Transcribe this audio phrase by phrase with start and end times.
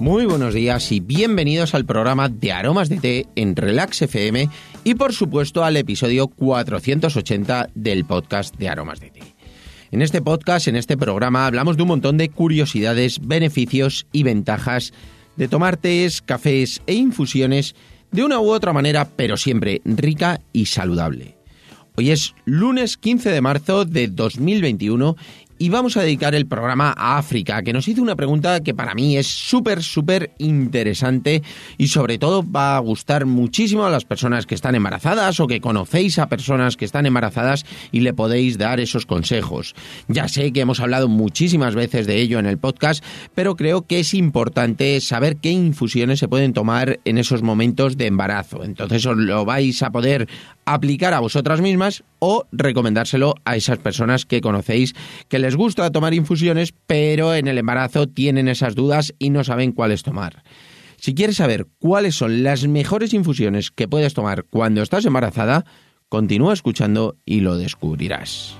[0.00, 4.48] Muy buenos días y bienvenidos al programa de Aromas de Té en Relax FM
[4.82, 9.20] y por supuesto al episodio 480 del podcast de Aromas de Té.
[9.90, 14.94] En este podcast, en este programa, hablamos de un montón de curiosidades, beneficios y ventajas
[15.36, 17.74] de tomar tés, cafés e infusiones
[18.10, 21.36] de una u otra manera, pero siempre rica y saludable.
[21.98, 25.16] Hoy es lunes 15 de marzo de 2021
[25.62, 28.94] y vamos a dedicar el programa a África, que nos hizo una pregunta que para
[28.94, 31.42] mí es súper, súper interesante
[31.76, 35.60] y sobre todo va a gustar muchísimo a las personas que están embarazadas o que
[35.60, 39.74] conocéis a personas que están embarazadas y le podéis dar esos consejos.
[40.08, 44.00] Ya sé que hemos hablado muchísimas veces de ello en el podcast, pero creo que
[44.00, 48.64] es importante saber qué infusiones se pueden tomar en esos momentos de embarazo.
[48.64, 50.26] Entonces os lo vais a poder
[50.64, 54.94] aplicar a vosotras mismas o recomendárselo a esas personas que conocéis
[55.28, 60.02] que gusta tomar infusiones, pero en el embarazo tienen esas dudas y no saben cuáles
[60.02, 60.42] tomar.
[60.96, 65.64] Si quieres saber cuáles son las mejores infusiones que puedes tomar cuando estás embarazada,
[66.10, 68.59] continúa escuchando y lo descubrirás.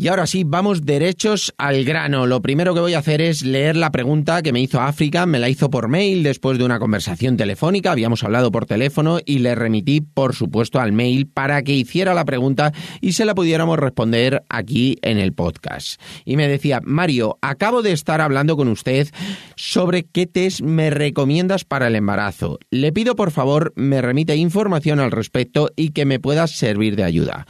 [0.00, 2.26] Y ahora sí, vamos derechos al grano.
[2.26, 5.26] Lo primero que voy a hacer es leer la pregunta que me hizo África.
[5.26, 7.92] Me la hizo por mail después de una conversación telefónica.
[7.92, 12.24] Habíamos hablado por teléfono y le remití, por supuesto, al mail para que hiciera la
[12.24, 16.00] pregunta y se la pudiéramos responder aquí en el podcast.
[16.24, 19.06] Y me decía, Mario, acabo de estar hablando con usted
[19.54, 22.58] sobre qué test me recomiendas para el embarazo.
[22.70, 27.04] Le pido, por favor, me remite información al respecto y que me pueda servir de
[27.04, 27.46] ayuda.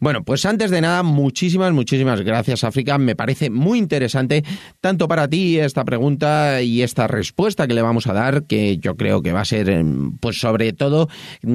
[0.00, 2.98] Bueno, pues antes de nada, muchísimas, muchísimas Muchísimas gracias, África.
[2.98, 4.42] Me parece muy interesante
[4.80, 8.96] tanto para ti esta pregunta y esta respuesta que le vamos a dar, que yo
[8.96, 11.08] creo que va a ser, em, pues sobre todo,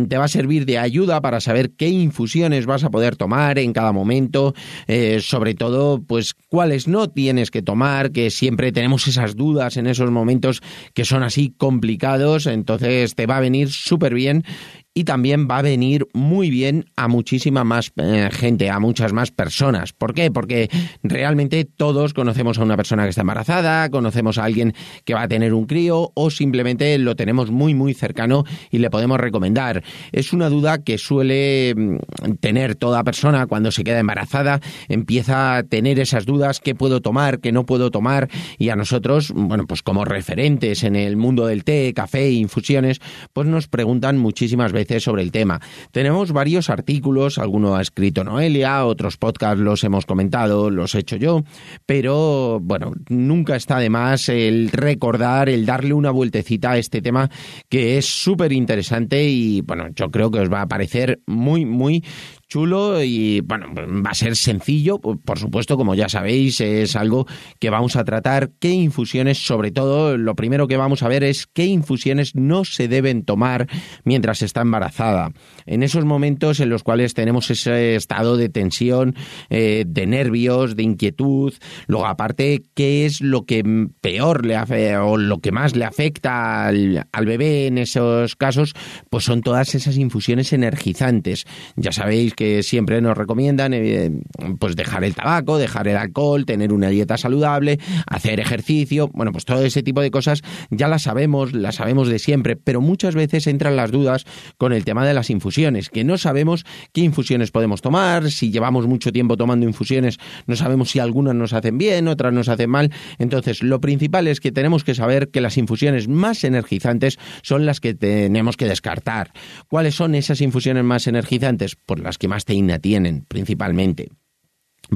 [0.08, 3.74] te va a servir de ayuda para saber qué infusiones vas a poder tomar en
[3.74, 4.54] cada momento,
[4.88, 9.88] eh, sobre todo, pues cuáles no tienes que tomar, que siempre tenemos esas dudas en
[9.88, 10.62] esos momentos
[10.94, 14.46] que son así complicados, entonces te va a venir súper bien
[14.94, 19.32] y también va a venir muy bien a muchísima más eh, gente, a muchas más
[19.32, 19.94] personas.
[19.94, 20.32] ¿Por qué?
[20.32, 20.70] Porque
[21.04, 24.74] realmente todos conocemos a una persona que está embarazada, conocemos a alguien
[25.06, 28.90] que va a tener un crío o simplemente lo tenemos muy muy cercano y le
[28.90, 29.84] podemos recomendar.
[30.12, 35.64] Es una duda que suele mm, tener toda persona cuando se queda embarazada, empieza a
[35.64, 39.84] tener esas dudas, qué puedo tomar, qué no puedo tomar y a nosotros, bueno, pues
[39.84, 43.00] como referentes en el mundo del té, café infusiones,
[43.34, 45.60] pues nos preguntan muchísimas veces sobre el tema.
[45.92, 51.16] Tenemos varios artículos, alguno ha escrito Noelia, otros podcasts los hemos comentado, los he hecho
[51.16, 51.44] yo,
[51.86, 57.30] pero bueno, nunca está de más el recordar, el darle una vueltecita a este tema
[57.68, 62.04] que es súper interesante y bueno, yo creo que os va a parecer muy, muy
[62.50, 67.28] chulo y bueno, va a ser sencillo, por supuesto, como ya sabéis, es algo
[67.60, 71.46] que vamos a tratar, qué infusiones, sobre todo, lo primero que vamos a ver es
[71.46, 73.68] qué infusiones no se deben tomar
[74.04, 75.32] mientras está embarazada.
[75.68, 79.16] En esos momentos en los cuales tenemos ese estado de tensión,
[79.50, 81.54] eh, de nervios, de inquietud,
[81.86, 83.64] luego aparte, qué es lo que
[84.02, 88.74] peor le hace o lo que más le afecta al, al bebé en esos casos,
[89.12, 91.46] pues son todas esas infusiones energizantes.
[91.76, 94.12] Ya sabéis que siempre nos recomiendan eh,
[94.60, 99.44] pues dejar el tabaco, dejar el alcohol, tener una dieta saludable, hacer ejercicio, bueno, pues
[99.44, 103.46] todo ese tipo de cosas ya las sabemos, las sabemos de siempre, pero muchas veces
[103.46, 104.24] entran las dudas
[104.58, 108.88] con el tema de las infusiones, que no sabemos qué infusiones podemos tomar, si llevamos
[108.88, 110.18] mucho tiempo tomando infusiones,
[110.48, 114.40] no sabemos si algunas nos hacen bien, otras nos hacen mal, entonces lo principal es
[114.40, 119.34] que tenemos que saber que las infusiones más energizantes son las que tenemos que descartar.
[119.68, 121.76] ¿Cuáles son esas infusiones más energizantes?
[121.76, 124.10] Por las que más teína tienen principalmente.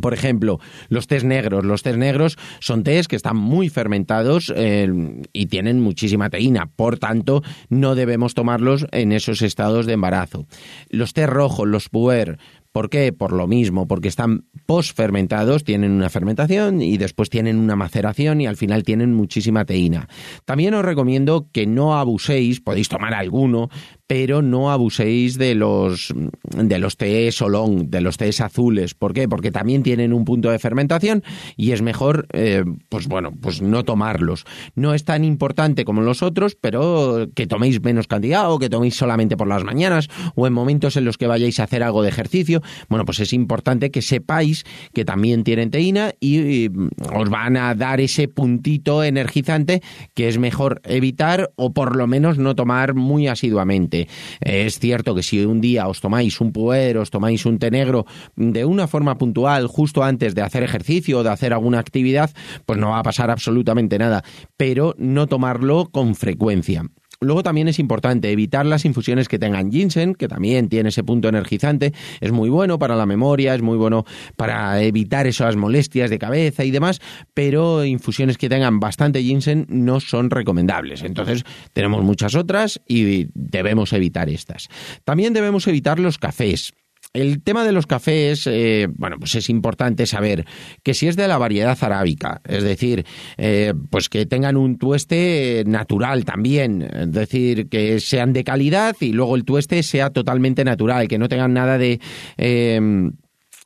[0.01, 0.59] Por ejemplo,
[0.89, 1.65] los tés negros.
[1.65, 4.88] Los tés negros son tés que están muy fermentados eh,
[5.33, 6.71] y tienen muchísima teína.
[6.75, 10.47] Por tanto, no debemos tomarlos en esos estados de embarazo.
[10.89, 12.39] Los tés rojos, los puer,
[12.74, 13.13] ¿Por qué?
[13.13, 18.47] Por lo mismo, porque están posfermentados, tienen una fermentación y después tienen una maceración y
[18.47, 20.09] al final tienen muchísima teína.
[20.44, 23.69] También os recomiendo que no abuséis, podéis tomar alguno,
[24.13, 26.13] pero no abuséis de los
[26.56, 28.94] de los tés olón, de los tés azules.
[28.94, 29.27] ¿Por qué?
[29.27, 31.24] Porque también tienen un punto de fermentación
[31.57, 34.45] y es mejor, eh, pues bueno, pues no tomarlos.
[34.75, 38.95] No es tan importante como los otros, pero que toméis menos cantidad o que toméis
[38.95, 42.10] solamente por las mañanas o en momentos en los que vayáis a hacer algo de
[42.10, 42.62] ejercicio.
[42.89, 44.63] Bueno, pues es importante que sepáis
[44.94, 46.69] que también tienen teína y
[47.12, 49.81] os van a dar ese puntito energizante
[50.13, 54.02] que es mejor evitar o por lo menos no tomar muy asiduamente.
[54.39, 58.05] Es cierto que si un día os tomáis un puer, os tomáis un té negro
[58.35, 62.31] de una forma puntual justo antes de hacer ejercicio o de hacer alguna actividad,
[62.65, 64.23] pues no va a pasar absolutamente nada,
[64.57, 66.83] pero no tomarlo con frecuencia.
[67.21, 71.30] Luego también es importante evitar las infusiones que tengan ginseng, que también tiene ese punto
[71.30, 71.94] energizante.
[72.19, 74.06] Es muy bueno para la memoria, es muy bueno
[74.36, 77.01] para evitar esas molestias de cabeza y demás,
[77.33, 81.04] pero infusiones que tengan bastante ginseng no son recomendables.
[81.04, 81.44] Entonces
[81.74, 84.68] tenemos muchas otras y debemos evitar estas.
[85.04, 86.74] También debemos evitar los cafés.
[87.13, 90.45] El tema de los cafés, eh, bueno, pues es importante saber
[90.81, 93.06] que si es de la variedad arábica, es decir,
[93.38, 99.13] eh, pues que tengan un tueste natural también, es decir, que sean de calidad y
[99.13, 102.00] luego el tueste sea totalmente natural, que no tengan nada de...
[102.38, 103.12] Eh,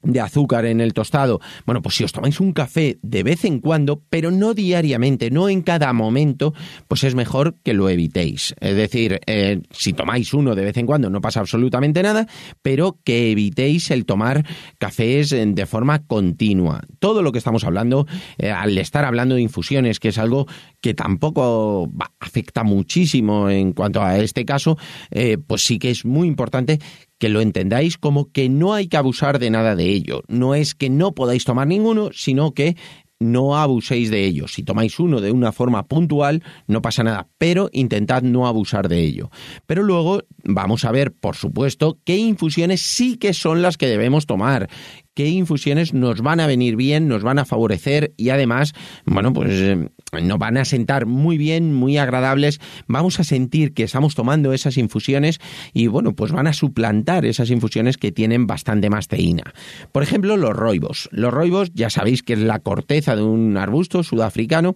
[0.03, 1.39] de azúcar en el tostado.
[1.65, 5.49] Bueno, pues si os tomáis un café de vez en cuando, pero no diariamente, no
[5.49, 6.53] en cada momento,
[6.87, 8.55] pues es mejor que lo evitéis.
[8.59, 12.27] Es decir, eh, si tomáis uno de vez en cuando no pasa absolutamente nada,
[12.61, 14.45] pero que evitéis el tomar
[14.77, 16.81] cafés de forma continua.
[16.99, 18.07] Todo lo que estamos hablando,
[18.37, 20.47] eh, al estar hablando de infusiones, que es algo
[20.81, 21.89] que tampoco
[22.19, 24.77] afecta muchísimo en cuanto a este caso,
[25.11, 26.79] eh, pues sí que es muy importante
[27.17, 30.23] que lo entendáis como que no hay que abusar de nada de ello.
[30.27, 32.75] No es que no podáis tomar ninguno, sino que
[33.19, 34.47] no abuséis de ello.
[34.47, 39.01] Si tomáis uno de una forma puntual, no pasa nada, pero intentad no abusar de
[39.01, 39.29] ello.
[39.65, 44.25] Pero luego vamos a ver, por supuesto, qué infusiones sí que son las que debemos
[44.25, 44.69] tomar,
[45.13, 48.73] qué infusiones nos van a venir bien, nos van a favorecer y además,
[49.05, 49.89] bueno, pues eh,
[50.21, 52.59] nos van a sentar muy bien, muy agradables.
[52.87, 55.39] Vamos a sentir que estamos tomando esas infusiones
[55.73, 59.53] y bueno, pues van a suplantar esas infusiones que tienen bastante más teína.
[59.91, 61.09] Por ejemplo, los roibos.
[61.11, 64.75] Los roibos ya sabéis que es la corteza de un arbusto sudafricano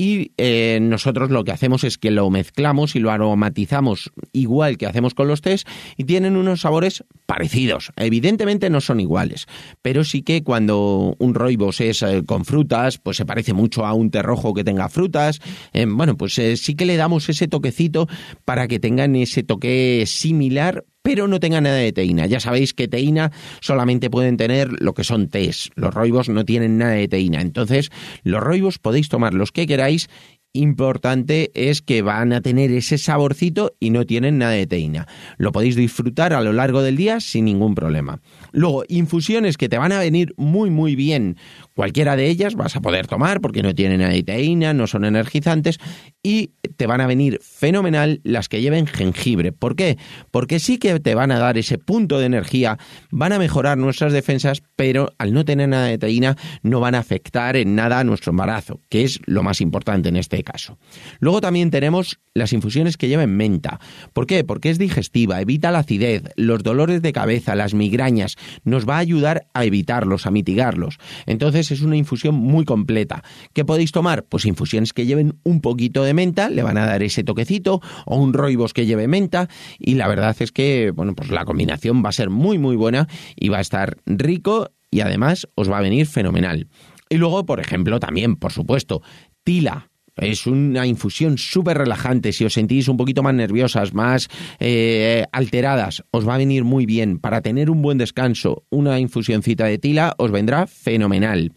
[0.00, 4.86] y eh, nosotros lo que hacemos es que lo mezclamos y lo aromatizamos igual que
[4.86, 5.64] hacemos con los tés
[5.96, 7.90] y tienen unos sabores parecidos.
[7.96, 9.46] Evidentemente no son iguales,
[9.82, 13.92] pero sí que cuando un roibos es eh, con frutas, pues se parece mucho a
[13.92, 15.40] un té rojo que tenga frutas.
[15.72, 18.06] Eh, bueno, pues sí que le damos ese toquecito
[18.44, 22.26] para que tengan ese toque similar pero no tenga nada de teína.
[22.26, 23.32] Ya sabéis que teína
[23.62, 25.70] solamente pueden tener lo que son tés.
[25.74, 27.40] Los roibos no tienen nada de teína.
[27.40, 27.88] Entonces,
[28.24, 30.10] los roibos podéis tomar los que queráis
[30.52, 35.06] importante es que van a tener ese saborcito y no tienen nada de teína.
[35.36, 38.20] Lo podéis disfrutar a lo largo del día sin ningún problema.
[38.52, 41.36] Luego, infusiones que te van a venir muy muy bien
[41.78, 45.78] Cualquiera de ellas vas a poder tomar porque no tienen aditeína, no son energizantes
[46.24, 49.52] y te van a venir fenomenal las que lleven jengibre.
[49.52, 49.96] ¿Por qué?
[50.32, 52.78] Porque sí que te van a dar ese punto de energía,
[53.12, 56.98] van a mejorar nuestras defensas, pero al no tener nada de teína no van a
[56.98, 60.78] afectar en nada a nuestro embarazo, que es lo más importante en este caso.
[61.20, 63.78] Luego también tenemos las infusiones que lleven menta.
[64.12, 64.42] ¿Por qué?
[64.42, 69.00] Porque es digestiva, evita la acidez, los dolores de cabeza, las migrañas, nos va a
[69.00, 70.98] ayudar a evitarlos, a mitigarlos.
[71.26, 73.22] Entonces es una infusión muy completa.
[73.52, 74.24] ¿Qué podéis tomar?
[74.24, 78.16] Pues infusiones que lleven un poquito de menta, le van a dar ese toquecito, o
[78.16, 79.48] un roibos que lleve menta,
[79.78, 83.08] y la verdad es que, bueno, pues la combinación va a ser muy, muy buena
[83.36, 86.68] y va a estar rico y además os va a venir fenomenal.
[87.10, 89.02] Y luego, por ejemplo, también, por supuesto,
[89.44, 89.87] tila.
[90.18, 92.32] Es una infusión súper relajante.
[92.32, 96.86] Si os sentís un poquito más nerviosas, más eh, alteradas, os va a venir muy
[96.86, 97.18] bien.
[97.18, 101.52] Para tener un buen descanso, una infusioncita de tila os vendrá fenomenal.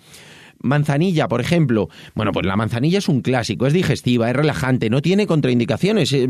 [0.61, 1.89] Manzanilla, por ejemplo.
[2.15, 6.13] Bueno, pues la manzanilla es un clásico, es digestiva, es relajante, no tiene contraindicaciones.
[6.13, 6.27] Eh,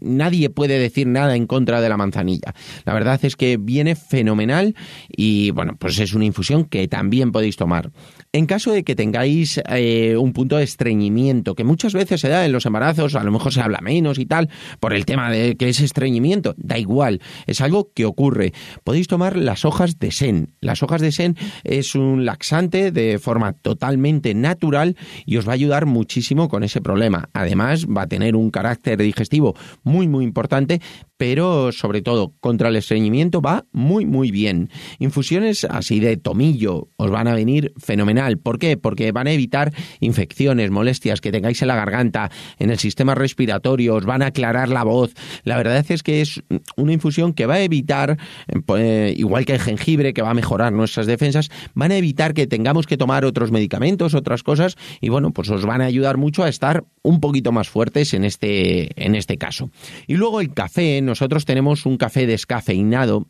[0.00, 2.54] nadie puede decir nada en contra de la manzanilla.
[2.84, 4.74] La verdad es que viene fenomenal
[5.08, 7.90] y, bueno, pues es una infusión que también podéis tomar.
[8.32, 12.44] En caso de que tengáis eh, un punto de estreñimiento, que muchas veces se da
[12.44, 14.50] en los embarazos, a lo mejor se habla menos y tal,
[14.80, 18.52] por el tema de que es estreñimiento, da igual, es algo que ocurre.
[18.82, 20.54] Podéis tomar las hojas de sen.
[20.60, 25.54] Las hojas de sen es un laxante de forma totalmente natural y os va a
[25.54, 27.30] ayudar muchísimo con ese problema.
[27.32, 30.80] Además, va a tener un carácter digestivo muy, muy importante,
[31.16, 34.70] pero sobre todo contra el estreñimiento va muy muy bien.
[34.98, 38.38] Infusiones así de tomillo os van a venir fenomenal.
[38.38, 38.76] ¿Por qué?
[38.76, 43.94] Porque van a evitar infecciones, molestias que tengáis en la garganta, en el sistema respiratorio,
[43.94, 45.14] os van a aclarar la voz.
[45.44, 46.42] La verdad es que es
[46.76, 48.18] una infusión que va a evitar,
[48.66, 52.46] pues, igual que el jengibre, que va a mejorar nuestras defensas, van a evitar que
[52.46, 56.42] tengamos que tomar otros medicamentos, otras cosas, y bueno, pues os van a ayudar mucho
[56.42, 59.70] a estar un poquito más fuertes en este, en este caso.
[60.06, 63.26] Y luego el café, nosotros tenemos un café descafeinado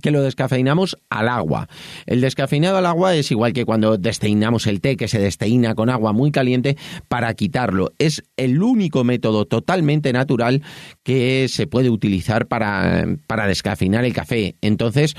[0.00, 1.68] que lo descafeinamos al agua.
[2.06, 5.90] El descafeinado al agua es igual que cuando desteinamos el té, que se desteina con
[5.90, 6.76] agua muy caliente
[7.08, 7.92] para quitarlo.
[7.98, 10.62] Es el único método totalmente natural
[11.02, 14.56] que se puede utilizar para, para descafeinar el café.
[14.60, 15.14] Entonces,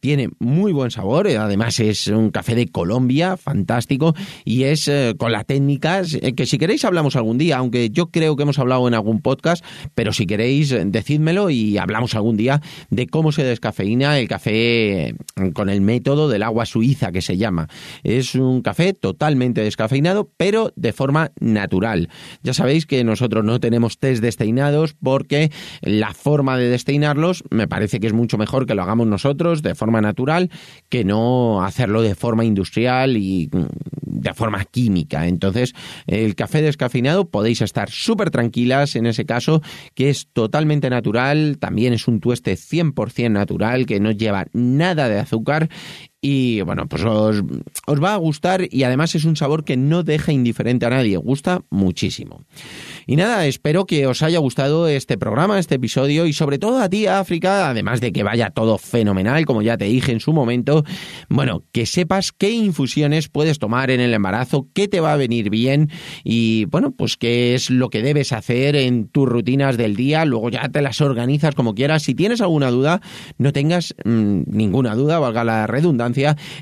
[0.00, 5.32] tiene muy buen sabor, además es un café de Colombia, fantástico, y es eh, con
[5.32, 8.88] las técnicas eh, que si queréis hablamos algún día, aunque yo creo que hemos hablado
[8.88, 12.60] en algún podcast, pero si queréis, decídmelo y hablamos algún día
[12.90, 15.14] de cómo se descafeina el café
[15.54, 17.68] con el método del agua suiza que se llama.
[18.02, 22.08] Es un café totalmente descafeinado, pero de forma natural.
[22.42, 25.50] Ya sabéis que nosotros no tenemos test desteinados porque
[25.82, 29.74] la forma de desteinarlos me parece que es mucho mejor que lo hagamos nosotros de
[29.74, 30.50] forma natural
[30.88, 33.50] que no hacerlo de forma industrial y
[34.28, 35.26] de forma química.
[35.26, 35.74] Entonces,
[36.06, 39.62] el café descafeinado podéis estar súper tranquilas en ese caso,
[39.94, 45.18] que es totalmente natural, también es un tueste 100% natural, que no lleva nada de
[45.18, 45.68] azúcar
[46.20, 47.44] y bueno, pues os,
[47.86, 51.16] os, va a gustar y además es un sabor que no deja indiferente a nadie,
[51.16, 52.42] gusta muchísimo.
[53.06, 56.88] Y nada, espero que os haya gustado este programa, este episodio y sobre todo a
[56.88, 60.84] ti, África, además de que vaya todo fenomenal, como ya te dije en su momento,
[61.28, 65.50] bueno, que sepas qué infusiones puedes tomar en el embarazo, qué te va a venir
[65.50, 65.88] bien
[66.24, 70.50] y bueno, pues qué es lo que debes hacer en tus rutinas del día, luego
[70.50, 72.02] ya te las organizas como quieras.
[72.02, 73.00] Si tienes alguna duda,
[73.38, 76.07] no tengas mmm, ninguna duda, valga la redundancia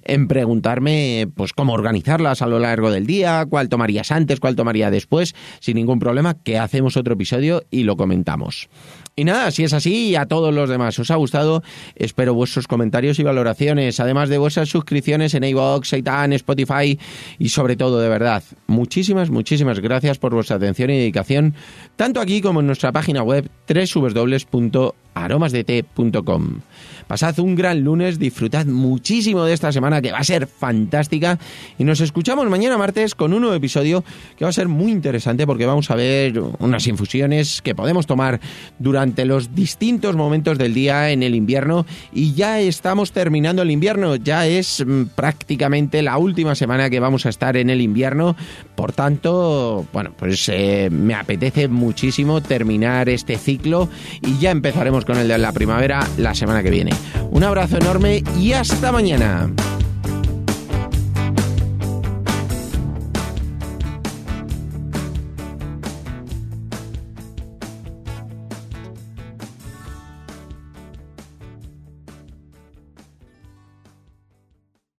[0.04, 4.90] en preguntarme pues cómo organizarlas a lo largo del día, cuál tomarías antes, cuál tomaría
[4.90, 8.68] después, sin ningún problema, que hacemos otro episodio y lo comentamos.
[9.18, 11.62] Y nada, si es así, y a todos los demás os ha gustado,
[11.94, 16.98] espero vuestros comentarios y valoraciones, además de vuestras suscripciones en iVoox, Seitan, Spotify
[17.38, 21.54] y sobre todo, de verdad, muchísimas, muchísimas gracias por vuestra atención y dedicación,
[21.96, 26.60] tanto aquí como en nuestra página web www.aromasdete.com.
[27.06, 31.38] Pasad un gran lunes, disfrutad muchísimo de esta semana que va a ser fantástica
[31.78, 34.04] y nos escuchamos mañana martes con un nuevo episodio
[34.36, 38.40] que va a ser muy interesante porque vamos a ver unas infusiones que podemos tomar
[38.78, 44.16] durante los distintos momentos del día en el invierno y ya estamos terminando el invierno,
[44.16, 48.36] ya es mm, prácticamente la última semana que vamos a estar en el invierno,
[48.74, 53.88] por tanto, bueno, pues eh, me apetece muchísimo terminar este ciclo
[54.22, 56.92] y ya empezaremos con el de la primavera la semana que viene.
[57.30, 59.50] Un abrazo enorme y hasta mañana.